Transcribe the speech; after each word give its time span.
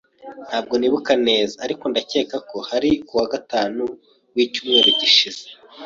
Ntabwo 0.47 0.73
nibuka 0.77 1.13
neza, 1.27 1.55
ariko 1.65 1.83
ndakeka 1.91 2.37
ko 2.49 2.57
hari 2.69 2.89
kuwa 3.07 3.25
gatanu 3.33 3.83
wicyumweru 4.35 4.89
gishize. 4.99 5.43